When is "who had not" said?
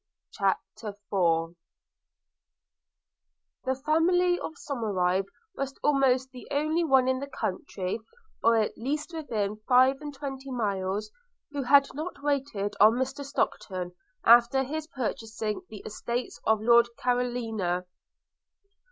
11.51-12.23